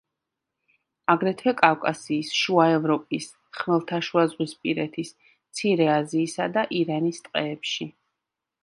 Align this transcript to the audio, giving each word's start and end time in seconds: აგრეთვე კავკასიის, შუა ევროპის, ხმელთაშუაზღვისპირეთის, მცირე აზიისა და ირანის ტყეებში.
აგრეთვე 1.13 1.53
კავკასიის, 1.59 2.31
შუა 2.39 2.65
ევროპის, 2.77 3.29
ხმელთაშუაზღვისპირეთის, 3.59 5.15
მცირე 5.29 5.93
აზიისა 6.01 6.53
და 6.59 6.67
ირანის 6.83 7.27
ტყეებში. 7.29 7.93